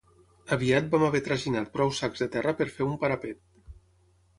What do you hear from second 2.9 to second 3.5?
un parapet